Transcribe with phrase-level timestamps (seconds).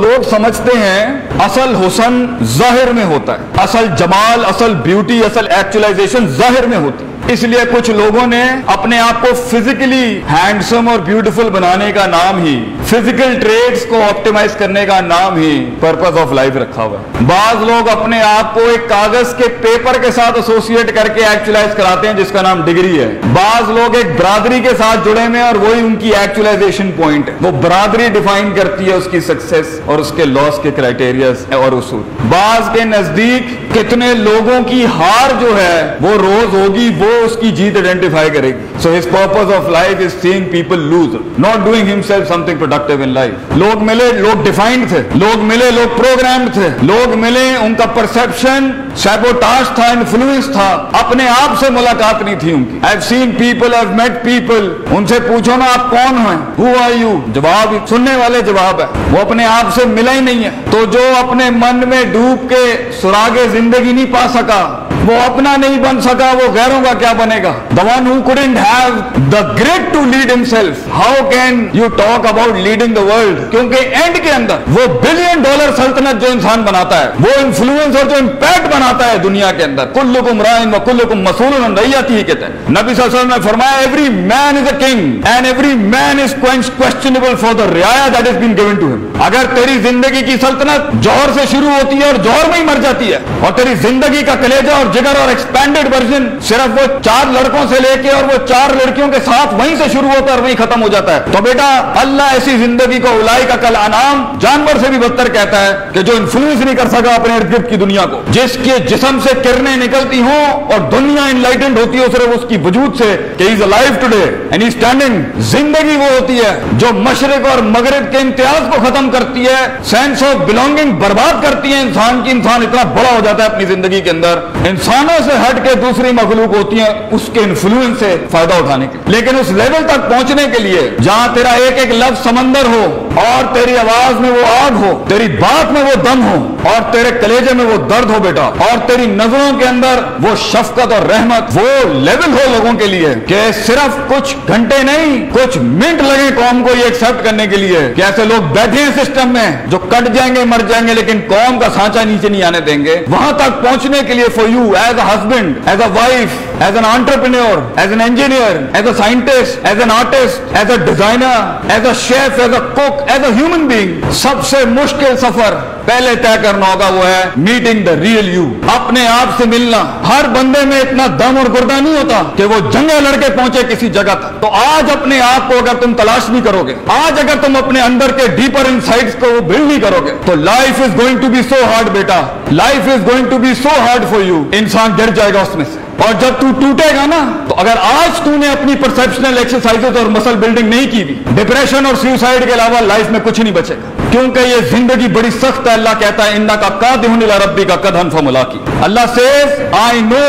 [0.00, 1.04] لوگ سمجھتے ہیں
[1.38, 2.24] اصل حسن
[2.56, 7.42] ظاہر میں ہوتا ہے، اصل جمال، اصل بیوٹی اصل ایکچولائزیشن ظاہر میں ہوتی ہے۔ اس
[7.42, 12.64] لیے کچھ لوگوں نے اپنے آپ کو فزیکلی ہینڈسم اور بیوٹیفل بنانے کا نام ہی
[12.86, 17.62] فزیکل ٹریڈز کو آپٹیمائز کرنے کا نام ہی پرپز آف لائف رکھا ہوا ہے۔ بعض
[17.62, 22.06] لوگ اپنے آپ کو ایک کاغذ کے پیپر کے ساتھ ایسوسیٹ کر کے ایکچولائز کراتے
[22.06, 25.54] ہیں، جس کا نام ڈگری ہے۔ بعض لوگ ایک برادری کے ساتھ جڑے ہوئے اور
[25.54, 29.98] وہی ان کی ایکچولائزیشن پوائنٹ ہے۔ وہ برادری ڈیفائن کرتی ہے اس کی سکسیس اور
[29.98, 35.60] اس کے لاس کے کرائٹیریاز اور اصول۔ بعض کے نزدیک کتنے لوگوں کی ہار جو
[35.60, 38.78] ہے، وہ روز ہوگی، وہ اس کی جیت آئیڈینٹیفائی کرے گی.
[38.82, 43.08] So his purpose of life is seeing people lose not doing himself something productive in
[43.14, 45.02] life لوگ ملے لوگ ڈیفائنڈ تھے.
[45.14, 46.68] لوگ ملے لوگ پروگرامڈ تھے.
[46.82, 48.70] لوگ ملے ان کا پرسپشن
[49.02, 50.68] سیبوٹاج تھا انفلوئنس تھا.
[51.00, 52.78] اپنے آپ سے ملاقات نہیں تھی ان کی.
[52.88, 54.68] I've seen people, I've met people.
[54.96, 57.14] ان سے پوچھو نا آپ کون ہیں؟ Who are you?
[57.34, 58.86] جواب سننے والے جواب ہے.
[59.10, 60.50] وہ اپنے آپ سے ملا ہی نہیں ہے.
[60.70, 62.64] تو جو اپنے من میں ڈوب کے
[63.00, 64.62] سراغ زندگی نہیں پا سکا
[65.08, 68.58] وہ اپنا نہیں بن سکا، وہ غیروں کا کیا بنے گا؟ The one who couldn't
[68.62, 68.96] have
[69.34, 70.82] the grit to lead himself.
[70.96, 73.38] How can you talk about leading the world?
[73.50, 78.08] کیونکہ اینڈ کے اندر وہ بلین ڈالر سلطنت جو انسان بناتا ہے، وہ انفلوئنس اور
[78.10, 82.44] جو امپیکٹ بناتا ہے دنیا کے اندر، کلکم رائن و کلکم مسول ریاتی ہی کہتے
[82.44, 85.74] ہیں نبی صلی اللہ علیہ وسلم نے فرمایا every man is a king and every
[85.96, 90.22] man is questionable for the ریا that is been given to him اگر تیری زندگی
[90.26, 93.52] کی سلطنت جوہر سے شروع ہوتی ہے اور جوہر میں ہی مر جاتی ہے، اور
[93.56, 97.94] تیری زندگی کا کلیجہ اور جگر اور ایکسپینڈڈ ورژن صرف وہ چار لڑکوں سے لے
[98.02, 100.82] کے اور وہ چار لڑکیوں کے ساتھ وہیں سے شروع ہوتا ہے اور وہیں ختم
[100.82, 101.68] ہو جاتا ہے تو بیٹا
[102.00, 106.02] اللہ ایسی زندگی کو الائی کا کل انعام جانور سے بھی بدتر کہتا ہے کہ
[106.02, 109.34] جو انفلوئنس نہیں کر سکا اپنے ارد گرد کی دنیا کو جس کے جسم سے
[109.42, 113.62] کرنیں نکلتی ہوں اور دنیا انلائٹنڈ ہوتی ہے صرف اس کی وجود سے کہ is
[113.62, 118.70] alive today and is standing زندگی وہ ہوتی ہے جو مشرق اور مغرب کے امتیاز
[118.70, 119.58] کو ختم کرتی ہے
[119.90, 123.64] سینس آف بلونگنگ برباد کرتی ہے انسان کی انسان اتنا بڑا ہو جاتا ہے اپنی
[123.66, 124.38] زندگی کے اندر
[124.80, 128.98] انسانوں سے ہٹ کے دوسری مخلوق ہوتی ہیں، اس کے انفلوئنس سے فائدہ اٹھانے کے
[129.12, 133.54] لیکن اس لیول تک پہنچنے کے لیے، جہاں تیرا ایک ایک لفظ سمندر ہو اور
[133.54, 136.36] تیری آواز میں وہ آگ ہو، تیری بات میں وہ دم ہو،
[136.70, 140.92] اور تیرے کلیجے میں وہ درد ہو بیٹا، اور تیری نظروں کے اندر وہ شفقت
[140.92, 146.02] اور رحمت وہ لیول ہو لوگوں کے لیے کہ صرف کچھ گھنٹے نہیں، کچھ منٹ
[146.02, 149.50] لگے قوم کو یہ ایکسپٹ کرنے کے لیے کہ ایسے لوگ بیٹھے ہیں سسٹم میں
[149.70, 152.84] جو کٹ جائیں گے، مر جائیں گے، لیکن قوم کا سانچا نیچے نہیں آنے دیں
[152.84, 156.76] گے۔ وہاں تک پہنچنے کے لیے for you as a husband as a wife as
[156.76, 161.86] an entrepreneur as an engineer as a scientist as an artist as a designer as
[161.86, 165.54] a chef as a cook as a human being سب سے مشکل سفر
[165.90, 169.78] پہلے طے کرنا ہوگا وہ ہے meeting the real you اپنے آپ سے ملنا.
[170.08, 173.88] ہر بندے میں اتنا دم اور گردہ نہیں ہوتا کہ وہ جنگے لڑکے پہنچے کسی
[173.96, 174.40] جگہ تک.
[174.42, 177.80] تو آج اپنے آپ کو اگر تم تلاش نہیں کرو گے، آج اگر تم اپنے
[177.80, 178.78] اندر کے ڈیپر ان
[179.20, 182.20] کو وہ بلڈ نہیں کرو گے، تو life is going to be so hard beta.
[182.52, 185.64] Life is going to be so hard for you انسان گر جائے گا اس میں
[185.72, 185.78] سے.
[186.04, 187.18] اور جب تو ٹوٹے گا نا،
[187.48, 191.86] تو اگر آج تو نے اپنی پرسپشنل ایکسرسائز اور مسل بلڈنگ نہیں کی بھی ڈپریشن
[191.86, 193.99] اور سیوسائڈ کے علاوہ لائف میں کچھ نہیں بچے گا.
[194.12, 198.10] کیونکہ یہ زندگی بڑی سخت ہے، اللہ کہتا ہے انہ کا قادم ربی کا قدم
[198.10, 200.26] فملا کی Allah says I know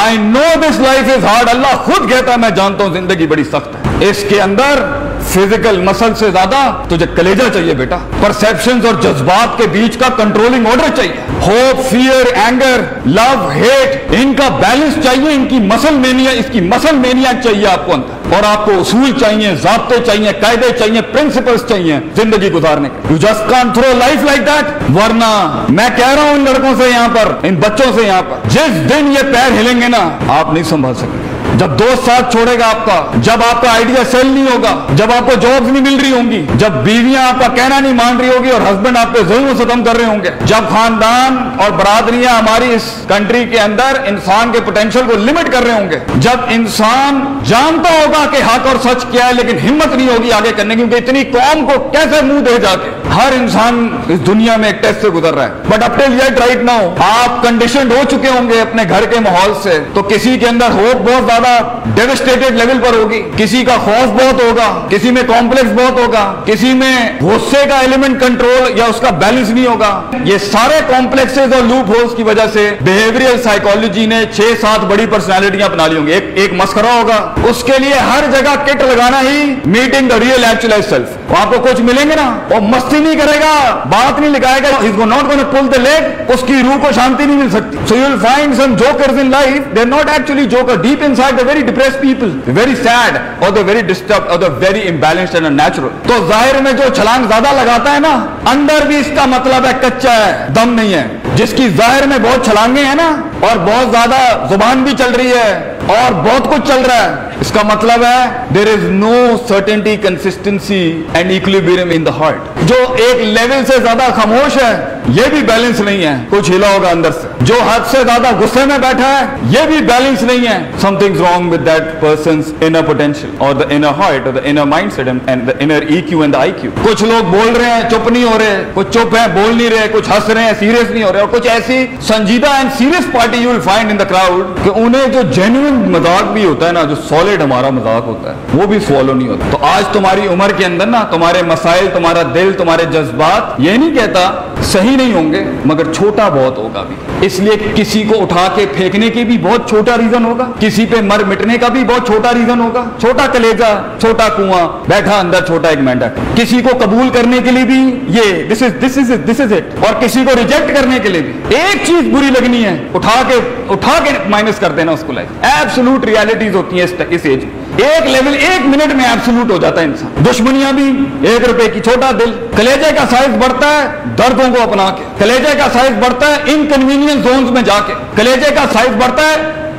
[0.00, 3.44] I know this life is hard اللہ خود کہتا ہے، میں جانتا ہوں زندگی بڑی
[3.44, 4.84] سخت ہے۔ اس کے اندر
[5.28, 10.66] فزیکل مسل سے زیادہ تجھے کلیجہ چاہیے بیٹا۔ پرسپشن اور جذبات کے بیچ کا کنٹرولنگ
[10.66, 11.12] آرڈر چاہیے۔
[11.46, 16.60] Hope fear anger love hate ان کا بیلنس چاہیے، ان کی مسل مینیا اس کی
[16.60, 21.00] مسل مینیا چاہیے آپ کو اندر۔ اور آپ کو اصول چاہیے، ضابطے چاہیے، قاعدے چاہیے
[21.02, 26.08] پرنسپلس چاہیے زندگی گزارنے کے۔ You just can through life like that ورنہ میں کہہ
[26.08, 29.22] رہا ہوں ان لڑکوں سے یہاں پر، ان بچوں سے یہاں پر۔ جس دن یہ
[29.22, 31.23] پیر ہلیں گے نا، آپ نہیں سنبھال سکیں
[31.58, 35.12] جب دوست ساتھ چھوڑے گا آپ کا، جب آپ کا آئیڈیا سیل نہیں ہوگا، جب
[35.12, 38.16] آپ کو جابز نہیں مل رہی ہوں گی، جب بیویاں آپ کا کہنا نہیں مان
[38.20, 41.36] رہی ہوگی اور ہسبینڈ آپ پہ ظلم و ستم کر رہے ہوں گے، جب خاندان
[41.56, 45.90] اور برادریاں ہماری اس کنٹری کے اندر انسان کے پوٹینشیل کو لمٹ کر رہے ہوں
[45.90, 50.32] گے۔ جب انسان جانتا ہوگا کہ حق اور سچ کیا ہے، لیکن ہمت نہیں ہوگی
[50.32, 54.26] آگے کرنے کی کیونکہ اتنی قوم کو کیسے منہ دے جا کے؟ ہر انسان اس
[54.26, 57.42] دنیا میں ایک ٹیسٹ سے گزر رہا ہے۔ بٹ اب ٹل یٹ رائٹ ناؤ آپ
[57.42, 61.02] کنڈیشنڈ ہو چکے ہوں گے اپنے گھر کے ماحول سے۔ تو کسی کے اندر ہوپ
[61.10, 65.72] بہت زیادہ زیادہ ڈیوسٹیٹڈ لیول پر ہوگی۔ کسی کا خوف بہت ہوگا کسی میں کمپلیکس
[65.72, 69.92] بہت ہوگا کسی میں غصے کا ایلیمنٹ کنٹرول یا اس کا بیلنس نہیں ہوگا۔
[70.24, 75.06] یہ سارے کمپلیکسز اور لوپ ہولز کی وجہ سے بیہیویئر سائیکالوجی نے چھ سات بڑی
[75.06, 78.82] پرسنالٹیاں اپنا لی ہوں گی۔ ایک, ایک مسخرہ ہوگا۔ اس کے لیے ہر جگہ کٹ
[78.82, 82.98] لگانا ہی meeting the real actually self آپ کو کچھ ملیں گے نا؟ وہ مستی
[82.98, 86.44] نہیں کرے گا بات نہیں لگائے گا۔ اس کو نوٹ گونا پل دے لیگ اس
[86.46, 89.76] کی روح کو شانتی نہیں مل سکتی۔ So you will find some jokers in life
[89.76, 93.50] they are not actually joker deep inside the very depressed people, the very sad or
[93.58, 95.90] the very disturbed or the very imbalanced and unnatural.
[96.08, 98.14] تو ظاہر میں جو چھلانگ زیادہ لگاتا ہے نا
[98.50, 102.18] اندر بھی اس کا مطلب ہے کچا ہے دم نہیں ہے۔ جس کی ظاہر میں
[102.22, 103.08] بہت چھلانگیں ہیں نا
[103.48, 107.50] اور بہت زیادہ زبان بھی چل رہی ہے اور بہت کچھ چل رہا ہے۔ اس
[107.50, 109.14] کا مطلب ہے there is no
[109.48, 110.82] certainty constancy
[111.12, 114.74] and equilibrium in the heart جو ایک لیول سے زیادہ خاموش ہے
[115.08, 116.14] یہ بھی بیلنس نہیں ہے.
[116.30, 117.28] کچھ ہلا ہوگا اندر سے.
[117.40, 120.58] جو حد سے زیادہ غصے میں بیٹھا ہے، یہ بھی بیلنس نہیں ہے.
[120.98, 124.92] Something wrong with that person's inner potential or the inner heart or the inner mind
[124.92, 127.88] set and the inner E Q and the I Q کچھ لوگ بول رہے ہیں،
[127.90, 128.64] چپ نہیں ہو رہے.
[128.74, 129.88] کچھ چپ ہیں، بول نہیں رہے.
[129.92, 131.20] کچھ ہنس رہے ہیں سیریس نہیں ہو رہے.
[131.20, 135.12] اور کچھ ایسی سنجیدہ and serious party you will find in the crowd کہ انہیں
[135.12, 138.78] جو جینوئن مذاق بھی ہوتا ہے نا، جو سالڈ ہمارا مذاق ہوتا ہے، وہ بھی
[138.88, 139.50] فالو نہیں ہوتا.
[139.50, 143.94] تو آج تمہاری عمر کے اندر نا، تمہارے مسائل، تمہارا دل، تمہارے جذبات یہ نہیں
[143.94, 144.30] کہتا،
[144.72, 146.96] صحیح بھی نہیں ہوں گے، مگر چھوٹا بہت ہوگا بھی۔
[147.26, 151.00] اس لیے کسی کو اٹھا کے پھینکنے کے بھی بہت چھوٹا ریزن ہوگا۔ کسی پہ
[151.00, 155.68] مر مٹنے کا بھی بہت چھوٹا ریزن ہوگا۔ چھوٹا کلیجا، چھوٹا کنواں، بیٹھا اندر، چھوٹا
[155.68, 159.40] ایک مینڈک کسی کو قبول کرنے کے لیے بھی یہ دس از دس از دس
[159.40, 162.76] از اٹ اور کسی کو ریجیکٹ کرنے کے لیے بھی۔ ایک چیز بری لگنی ہے،
[162.94, 163.34] اٹھا کے
[163.68, 167.63] اٹھا کے مائنس کر دینا اس کو لائف ایبسلوٹ ریالٹیز ہوتی ہیں اس ایج میں۔
[167.76, 171.80] ایک لیول ایک منٹ میں ایبسلوٹ ہو جاتا ہے انسان۔ دشمنیاں بھی، ایک روپے کی
[171.80, 173.88] چھوٹا دل۔ کلیجے کا سائز بڑھتا ہے،
[174.18, 178.54] دردوں کو اپنا کے۔ کلیجے کا سائز بڑھتا ہے انکنوینئنس زونز میں جا کے۔ کلیجے
[178.54, 179.34] کا سائز بڑھتا ہے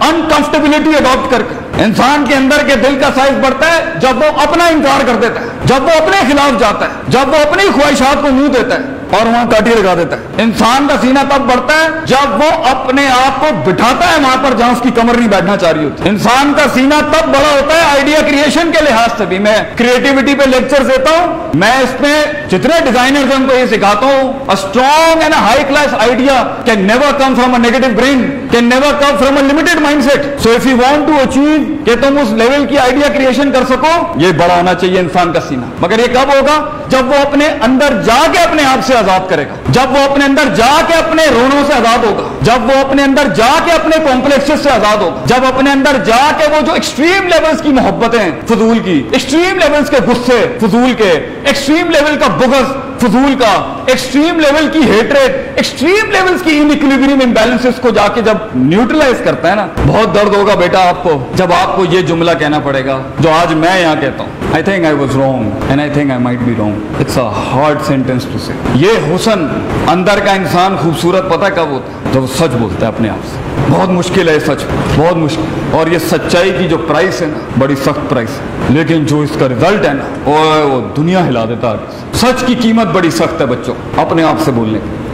[0.10, 4.42] انکمفرٹیبلٹی اڈاپٹ کر کے۔ انسان کے اندر کے دل کا سائز بڑھتا ہے، جب وہ
[4.42, 8.22] اپنا انکار کر دیتا ہے۔ جب وہ اپنے خلاف جاتا ہے، جب وہ اپنی خواہشات
[8.22, 8.82] کو منہ دیتا ہے۔
[9.18, 13.08] اور وہاں کاٹی لگا دیتا ہے۔ انسان کا سینہ تب بڑھتا ہے جب وہ اپنے
[13.08, 16.10] آپ کو بٹھاتا ہے وہاں پر جہاں اس کی کمر نہیں بیٹھنا چاہ رہی ہوتی۔
[16.10, 20.36] انسان کا سینہ تب بڑا ہوتا ہے آئیڈیا کریشن کے لحاظ سے بھی۔ میں کریٹیوٹی
[20.36, 24.34] پہ لیکچر دیتا ہوں۔ میں اس میں جتنے ڈیزائنرز ہیں ان کو یہ سکھاتا ہوں۔
[24.52, 29.16] Strong and high class idea can never come from a negative brain can never come
[29.20, 32.66] from a limited mind set so if you want to achieve کہ تم اس لیول
[32.66, 36.34] کی آئیڈیا کریشن کر سکو، یہ بڑا ہونا چاہیے انسان کا سینہ۔ مگر یہ کب
[36.34, 40.12] ہوگا؟ جب وہ اپنے اندر جا کے اپنے آپ سے آزاد کرے گا، جب وہ
[40.12, 43.72] اپنے اندر جا کے اپنے رونوں سے آزاد ہوگا۔ جب وہ اپنے اندر جا کے
[43.72, 47.72] اپنے کمپلیکس سے آزاد ہوگا جب اپنے اندر جا کے وہ جو ایکسٹریم لیولز کی
[47.74, 53.54] محبتیں فضول کی ایکسٹریم لیولز کے غصے فضول کے ایکسٹریم لیول کا بغض فضول کا
[53.88, 59.50] ایکسٹریم لیول کی ہیٹریٹ ایکسٹریم لیولز کی انیکلیبریم امبیلنسز کو جا کے جب نیوٹرلائز کرتا
[59.50, 62.86] ہے نا، بہت درد ہوگا بیٹا آپ کو، جب آپ کو یہ جملہ کہنا پڑے
[62.86, 66.12] گا، جو آج میں یہاں کہتا ہوں۔ I think I was wrong and I think
[66.16, 66.76] I might be wrong.
[67.04, 68.54] It's a hard sentence to say.
[68.84, 69.46] یہ حسن
[69.94, 73.26] اندر کا انسان خوبصورت پتہ کب ہوتا ہے؟ تو وہ سچ بولتا ہے اپنے آپ
[73.26, 73.38] سے۔
[73.70, 74.64] بہت مشکل ہے سچ،
[74.96, 75.42] بہت مشکل۔
[75.72, 79.30] اور یہ سچائی کی جو پرائس ہے نا، بڑی سخت پرائس ہے۔ لیکن جو اس
[79.40, 81.76] کا ریزلٹ ہے نا وہ دنیا ہلا دیتا ہے۔
[82.14, 85.05] سچ کی قیمت بڑی سخت ہے بچوں، اپنے آپ سے بولنے کی۔